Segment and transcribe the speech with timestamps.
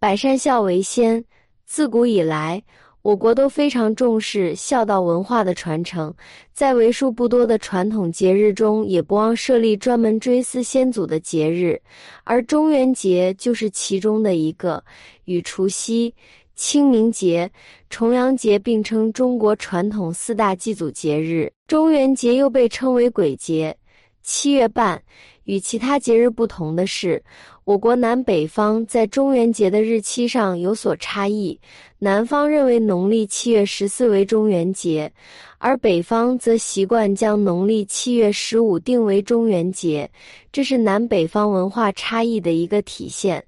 [0.00, 1.24] 百善孝为先，
[1.66, 2.62] 自古以来。
[3.02, 6.14] 我国都非常重视孝道文化的传承，
[6.52, 11.80] 在为数不多的传统节日中，也不忘设立专门追思先祖的节日，
[12.22, 14.82] 而中元节就是其中的一个。
[15.24, 16.14] 与除夕、
[16.54, 17.50] 清明节、
[17.90, 23.76] 重阳节并称中国传统四大祭祖节日，中元节又被称为鬼节。
[24.22, 25.02] 七月半，
[25.44, 27.20] 与其他节日不同的是。
[27.68, 31.60] 我国南北方在中元节的日期上有所差异，
[31.98, 35.12] 南方认为农历七月十四为中元节，
[35.58, 40.10] 而北方则习惯将农历七月十五定为中元节，
[40.50, 43.44] 这是南北方文化差异的一个体现。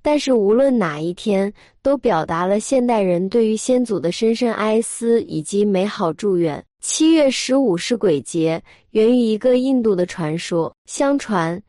[0.00, 1.52] 但是无论哪一天，
[1.82, 6.64] 都表达了现代人对于先祖的深深哀思以及美好祝愿。
[6.80, 11.60] 七月十五是鬼节，源于一个印度的传说，相传。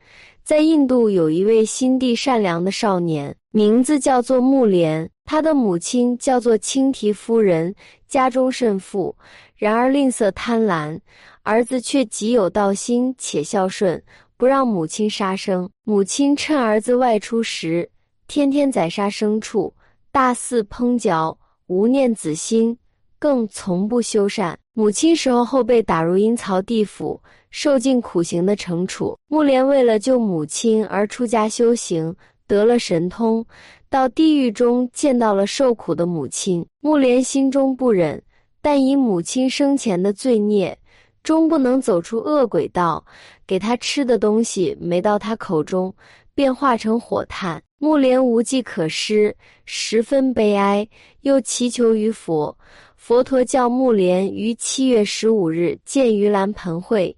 [0.45, 5.09] 在印度有一位心地善良的少年，名字叫做木莲。
[5.23, 7.73] 他的母亲叫做青提夫人，
[8.07, 9.15] 家中甚富，
[9.55, 10.99] 然而吝啬贪婪，
[11.41, 13.99] 儿子却极有道心且孝顺，
[14.37, 15.67] 不让母亲杀生。
[15.83, 17.89] 母亲趁儿子外出时，
[18.27, 19.73] 天天宰杀牲畜，
[20.11, 22.77] 大肆烹嚼，无念子心，
[23.17, 24.55] 更从不修善。
[24.73, 27.19] 母亲死后后被打入阴曹地府。
[27.57, 32.13] 受尽苦刑的惩处，木莲为了救母亲而出家修行，
[32.47, 33.45] 得了神通，
[33.89, 36.65] 到地狱中见到了受苦的母亲。
[36.81, 38.21] 木莲心中不忍，
[38.61, 40.77] 但以母亲生前的罪孽，
[41.23, 43.01] 终不能走出恶鬼道。
[43.47, 45.95] 给他吃的东西没到他口中，
[46.33, 47.63] 便化成火炭。
[47.77, 50.85] 木莲无计可施，十分悲哀，
[51.21, 52.53] 又祈求于佛。
[52.97, 57.15] 佛陀叫木莲于七月十五日见盂兰盆会。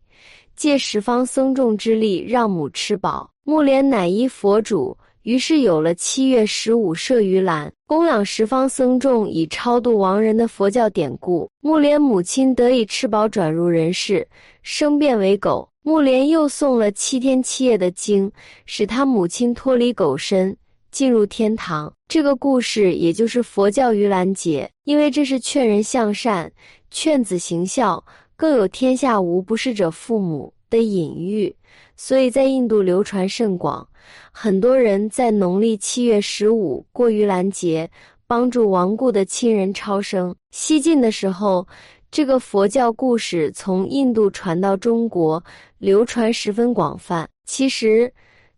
[0.58, 3.30] 借十方僧众之力，让母吃饱。
[3.44, 11.48] 木莲乃依佛主，于是有了七月十五设盂兰，供养十方僧众，以超度亡人的佛教典故。
[11.62, 14.28] 木莲母亲得以吃饱，转入人世，
[14.64, 15.70] 生变为狗。
[15.84, 18.30] 木莲又诵了七天七夜的经，
[18.66, 20.58] 使他母亲脱离狗身，
[20.92, 21.94] 进入天堂。
[22.10, 26.52] 这个故事也就是佛教盂兰节，因为这是劝人向善、
[26.90, 28.04] 劝子行孝。
[28.37, 31.53] 更有天下无不是者父母的隐喻，
[31.95, 33.86] 所以在印度流传甚广。
[34.31, 37.89] 很多人在农历七月十五过盂兰节，
[38.27, 40.36] 帮助亡故的亲人超生。
[40.52, 41.67] 西晋的时候，
[42.11, 45.43] 这个佛教故事从印度传到中国，
[45.80, 47.27] 流传十分广泛。
[47.45, 48.14] 其实，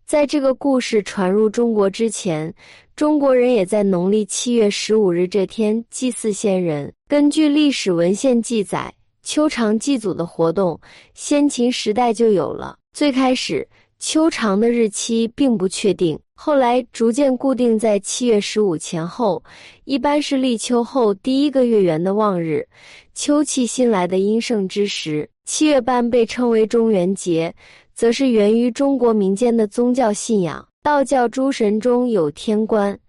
[0.05, 2.53] 在这个故事传入中国之前，
[2.97, 6.93] 中国人也在农历七月十五日这天祭祀先人。
[7.07, 8.93] 根据历史文献记载。
[9.29, 10.81] 秋长祭祖的活动，
[11.13, 12.75] 先秦时代就有了。
[12.93, 13.67] 最开始，
[13.99, 19.43] 秋长的日期并不确定，后来逐渐固定在七月十五前后，
[19.83, 22.67] 一般是立秋后第一个月圆的望日，
[23.13, 25.29] 秋气新来的阴盛之时。
[25.45, 27.53] 七月半被称为中元节，
[27.93, 30.67] 则是源于中国民间的宗教信仰。
[30.81, 32.99] 道教诸神中有天官、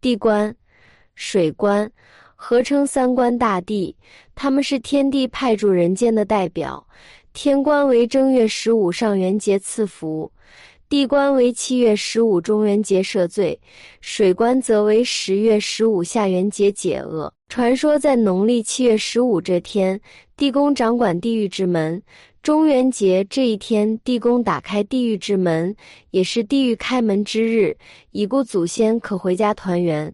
[0.00, 0.52] 地官、
[1.14, 1.88] 水官。
[2.44, 3.94] 合称三官大帝，
[4.34, 6.84] 他们是天帝派驻人间的代表。
[7.32, 10.32] 天官为正月十五上元节赐福，
[10.88, 13.60] 地官为七月十五中元节赦罪，
[14.00, 17.32] 水官则为十月十五下元节解厄。
[17.48, 20.00] 传说在农历七月十五这天，
[20.36, 22.02] 地宫掌管地狱之门。
[22.42, 25.76] 中元节这一天，地宫打开地狱之门，
[26.10, 27.76] 也是地狱开门之日，
[28.10, 30.12] 已故祖先可回家团圆，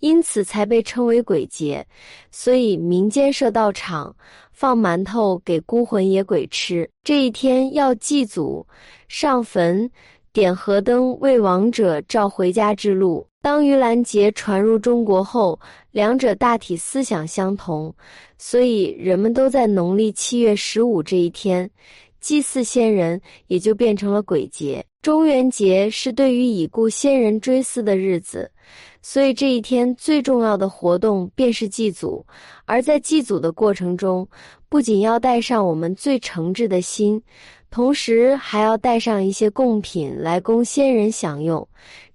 [0.00, 1.86] 因此才被称为鬼节。
[2.30, 4.14] 所以民间设道场，
[4.52, 6.90] 放馒头给孤魂野鬼吃。
[7.02, 8.66] 这一天要祭祖、
[9.08, 9.90] 上坟、
[10.32, 13.26] 点河灯，为亡者照回家之路。
[13.42, 15.58] 当盂兰节传入中国后，
[15.90, 17.92] 两者大体思想相同，
[18.38, 21.68] 所以人们都在农历七月十五这一天
[22.20, 24.84] 祭祀先人，也就变成了鬼节。
[25.02, 28.48] 中元节是对于已故先人追思的日子，
[29.02, 32.24] 所以这一天最重要的活动便是祭祖。
[32.66, 34.28] 而在祭祖的过程中，
[34.68, 37.20] 不仅要带上我们最诚挚的心。
[37.70, 41.66] 同时还要带上一些贡品来供先人享用，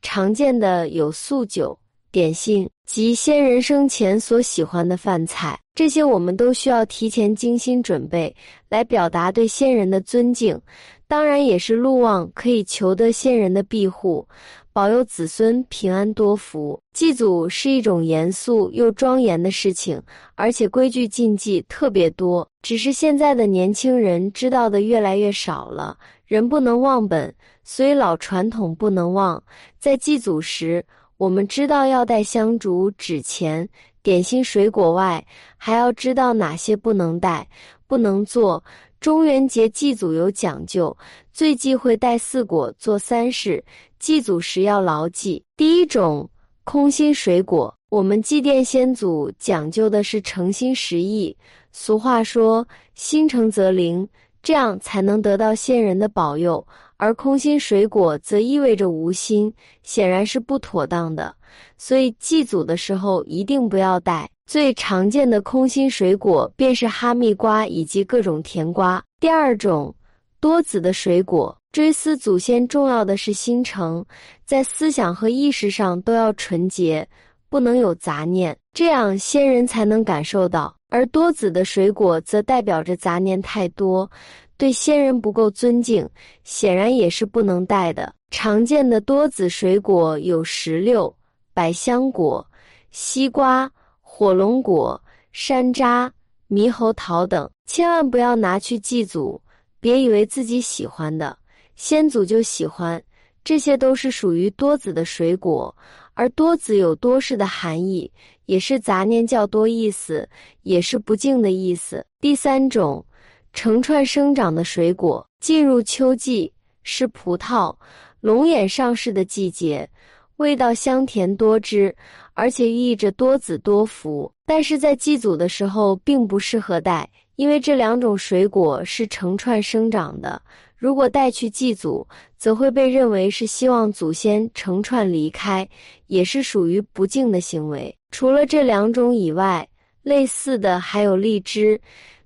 [0.01, 1.77] 常见的有素酒、
[2.11, 8.35] 点心及先人生前所喜欢的饭菜，这些我们都需要提前精心准备，
[8.69, 10.59] 来表达对先人的尊敬。
[11.07, 14.27] 当然，也是路望可以求得先人的庇护。
[14.75, 16.77] 保佑子孙平安多福。
[16.91, 20.01] 祭祖是一种严肃又庄严的事情，
[20.35, 22.45] 而且规矩禁忌特别多。
[22.61, 25.97] 只是现在的年轻人知道的越来越少了。
[26.25, 27.33] 人不能忘本，
[27.63, 29.41] 所以老传统不能忘。
[29.79, 30.85] 在祭祖时，
[31.15, 33.65] 我们知道要带香烛、纸钱、
[34.03, 35.25] 点心、水果外，
[35.55, 37.47] 还要知道哪些不能带、
[37.87, 38.61] 不能做。
[39.05, 40.97] 中元节祭祖有讲究，
[41.31, 43.63] 最忌讳带四果做三事。
[43.99, 46.27] 祭祖时要牢记：第一种，
[46.63, 47.71] 空心水果。
[47.89, 51.37] 我们祭奠先祖讲究的是诚心实意。
[51.71, 54.09] 俗话说：“心诚则灵”，
[54.41, 56.65] 这样才能得到先人的保佑。
[56.97, 59.53] 而空心水果则意味着无心，
[59.83, 61.31] 显然是不妥当的。
[61.77, 64.27] 所以祭祖的时候一定不要带。
[64.45, 69.03] 最常见的空心水果便是哈密瓜以及各种甜瓜。
[69.19, 69.93] 第二种，
[70.39, 71.55] 多籽的水果。
[71.71, 74.05] 追思祖先重要的是心诚，
[74.45, 77.05] 在思想和意识上都要纯洁，
[77.49, 80.73] 不能有杂念，这样先人才能感受到。
[80.89, 84.09] 而多籽的水果则代表着杂念太多。
[84.57, 86.07] 对先人不够尊敬，
[86.45, 88.13] 显然也是不能带的。
[88.31, 91.13] 常见的多子水果有石榴、
[91.53, 92.45] 百香果、
[92.91, 93.69] 西瓜、
[94.17, 95.03] 火龙果、
[95.33, 96.09] 山楂、
[96.49, 99.41] 猕猴桃等，千万不要拿去祭祖。
[99.81, 101.37] 别以为自己喜欢的，
[101.75, 103.03] 先祖就喜欢。
[103.43, 105.75] 这些都是属于多子的水果，
[106.13, 108.09] 而多子有多事的含义，
[108.45, 110.25] 也是杂念较多意思，
[110.61, 112.05] 也是不敬的意思。
[112.21, 113.05] 第三种。
[113.51, 116.53] 成串生长的水果，进入秋季
[116.83, 117.75] 是葡萄、
[118.21, 119.89] 龙眼上市的季节，
[120.37, 121.95] 味道香甜多汁，
[122.35, 124.31] 而且寓意着多子多福。
[124.45, 130.39] 但是在祭祖的时候并不适合带，因为这两种水果是成串生长的，
[130.77, 135.67] 如果带去祭祖，则会被认为是希望祖先成串离开，
[136.05, 137.93] 也是属于不敬的行为。
[138.11, 139.67] 除了这两种以外，
[140.03, 141.81] 类似的还有荔枝、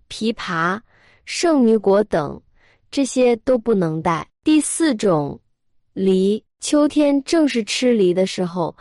[0.10, 0.80] 枇杷。
[1.24, 2.42] 圣女果等，
[2.90, 4.28] 这些都不能带。
[4.44, 5.40] 第四种，
[5.94, 8.76] 梨，秋天正是吃梨的时候，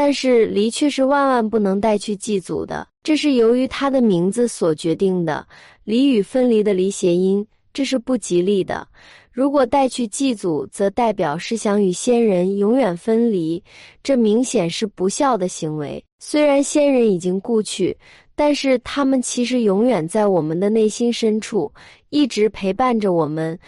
[0.00, 5.44] 但是梨却是万万不能带去祭祖的，这是由于它的名字所决定的
[5.82, 8.86] “梨”与分离的“离”谐音，这是不吉利的。
[9.32, 13.60] 如果带去祭祖，则代表是想与先人永远分离，
[14.00, 16.00] 这明显是不孝的行为。
[16.20, 17.96] 虽然先人已经故去。
[18.38, 21.72] 但是他们其实永远在我们的内心深处，
[22.10, 23.58] 一直陪伴着我们，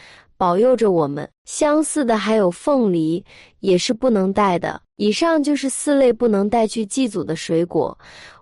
[0.41, 1.29] 保佑着我们。
[1.45, 3.23] 相似的还有凤梨，
[3.59, 4.81] 也是不能带的。
[4.97, 7.99] 以上就是四类不能带去祭祖的水果，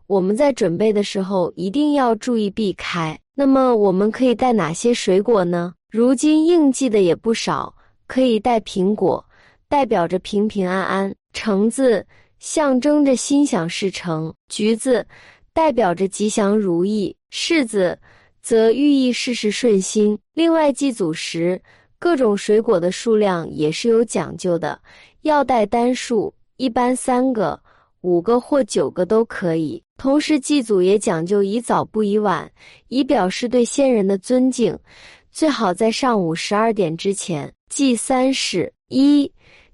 [0.06, 3.18] 我们在准备的时候一定要注意避开。
[3.34, 5.74] 那么我们可以带哪些水果呢？
[5.90, 7.74] 如今应季的也不少，
[8.06, 9.24] 可以带苹果，
[9.68, 12.06] 代表着平平安安；橙子
[12.38, 15.04] 象征着心想事成；橘子。
[15.54, 17.98] 代表着吉祥如意，柿子
[18.40, 20.16] 则寓意事事顺心。
[20.34, 21.60] 另外，祭祖时
[21.98, 24.80] 各种水果的数量也是有讲究的，
[25.22, 27.60] 要带单数，一般三个、
[28.02, 29.82] 五个或九个都可以。
[29.96, 32.50] 同时，祭祖也讲究宜早不宜晚，
[32.86, 34.78] 以表示对先人的尊敬。
[35.32, 39.30] 最好在上午十二点之前祭三事：一。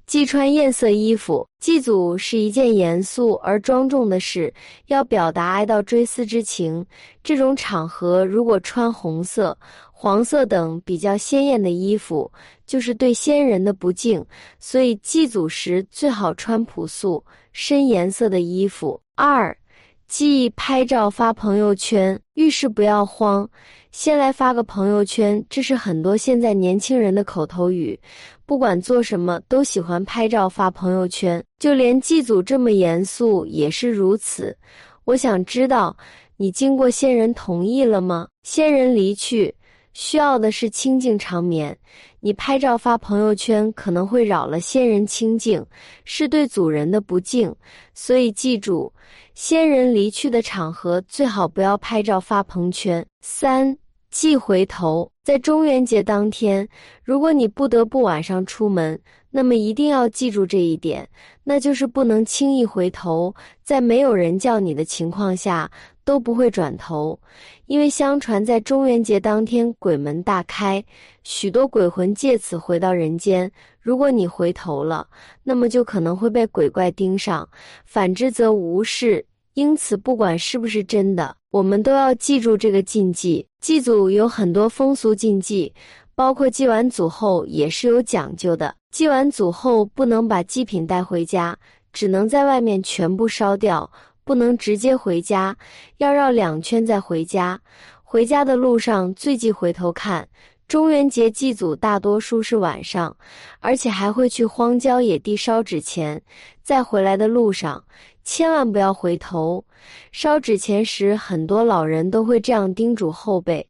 [0.06, 4.52] 忌穿艳色衣服，祭祖是一件严肃而庄重的事，
[4.86, 6.84] 要表达哀悼追思之情。
[7.22, 9.56] 这种场合如果穿红色、
[9.90, 12.30] 黄色等比较鲜艳的衣服，
[12.66, 14.24] 就是对先人的不敬。
[14.58, 19.00] 所以祭祖时最好穿朴素、深颜色的衣服。
[19.16, 19.56] 二，
[20.06, 23.48] 忌拍照发朋友圈，遇事不要慌，
[23.90, 27.98] 先来发个朋友圈，这是很多现在年轻人的口头语。
[28.46, 34.56] 不管做什么，都喜欢拍照发朋友圈，就连祭祖这么严肃也是如此。
[35.04, 35.96] 我想知道，
[36.36, 38.28] 你经过先人同意了吗？
[38.42, 39.54] 先人离去，
[39.94, 41.76] 需要的是清净长眠。
[42.20, 45.64] 你拍照发朋友圈，可能会扰了先人清净，
[46.04, 47.54] 是对祖人的不敬。
[47.94, 48.92] 所以记住，
[49.34, 53.06] 先人离去的场合，最好不要拍照发朋友圈。
[53.22, 53.74] 三。
[54.10, 56.68] 忌回头，在中元节当天，
[57.02, 58.96] 如果你不得不晚上出门，
[59.28, 61.08] 那么一定要记住这一点，
[61.42, 63.34] 那就是不能轻易回头，
[63.64, 65.68] 在没有人叫你的情况下
[66.04, 67.18] 都不会转头，
[67.66, 70.84] 因为相传在中元节当天鬼门大开，
[71.22, 73.50] 许多鬼魂借此回到人间。
[73.80, 75.06] 如果你回头了，
[75.42, 77.46] 那么就可能会被鬼怪盯上；
[77.84, 79.24] 反之则无事。
[79.54, 83.46] 因此，不管是不是真的，我们都要记住这个禁忌。
[83.60, 85.72] 祭祖有很多风俗禁忌，
[86.14, 88.74] 包括祭完祖后也是有讲究的。
[88.90, 91.56] 祭完祖后不能把祭品带回家，
[91.92, 93.88] 只能在外面全部烧掉，
[94.24, 95.56] 不能直接回家，
[95.98, 97.60] 要绕两圈再回家。
[98.02, 100.28] 回家的路上最忌回头看，
[100.66, 103.16] 中元节祭祖大多数是晚上，
[103.60, 106.22] 而且还会去荒郊野地烧纸钱。
[106.62, 107.84] 在回来的路上，
[108.22, 109.64] 千万不要回头。
[110.12, 113.68] 烧纸钱时，很多老人都会这样叮嘱后辈：